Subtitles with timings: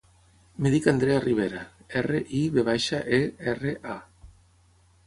[0.61, 1.61] Em dic Andrea Rivera:
[2.01, 3.21] erra, i, ve baixa, e,
[3.55, 4.03] erra, a.